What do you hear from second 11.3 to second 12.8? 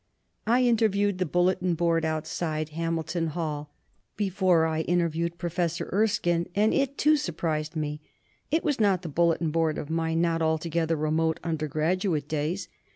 undergraduate days.